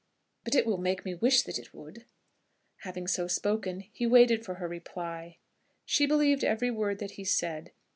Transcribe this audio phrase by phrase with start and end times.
[0.43, 2.05] But it will make me wish that it would."
[2.77, 5.37] Having so spoken he waited for her reply.
[5.85, 7.71] She believed every word that he said.